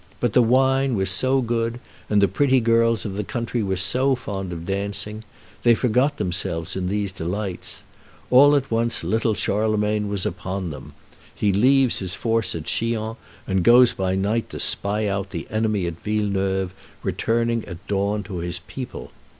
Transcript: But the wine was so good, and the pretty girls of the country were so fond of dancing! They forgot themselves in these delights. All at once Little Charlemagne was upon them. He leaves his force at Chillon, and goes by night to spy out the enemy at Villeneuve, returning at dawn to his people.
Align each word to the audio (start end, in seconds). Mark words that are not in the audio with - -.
But 0.19 0.33
the 0.33 0.41
wine 0.41 0.95
was 0.95 1.11
so 1.11 1.41
good, 1.43 1.79
and 2.09 2.23
the 2.23 2.27
pretty 2.27 2.59
girls 2.59 3.05
of 3.05 3.13
the 3.13 3.23
country 3.23 3.61
were 3.61 3.75
so 3.75 4.15
fond 4.15 4.51
of 4.51 4.65
dancing! 4.65 5.23
They 5.61 5.75
forgot 5.75 6.17
themselves 6.17 6.75
in 6.75 6.87
these 6.87 7.11
delights. 7.11 7.83
All 8.31 8.55
at 8.55 8.71
once 8.71 9.03
Little 9.03 9.35
Charlemagne 9.35 10.09
was 10.09 10.25
upon 10.25 10.71
them. 10.71 10.93
He 11.35 11.53
leaves 11.53 11.99
his 11.99 12.15
force 12.15 12.55
at 12.55 12.65
Chillon, 12.65 13.15
and 13.45 13.61
goes 13.63 13.93
by 13.93 14.15
night 14.15 14.49
to 14.49 14.59
spy 14.59 15.05
out 15.05 15.29
the 15.29 15.45
enemy 15.51 15.85
at 15.85 16.01
Villeneuve, 16.01 16.73
returning 17.03 17.63
at 17.65 17.85
dawn 17.85 18.23
to 18.23 18.37
his 18.37 18.57
people. 18.65 19.11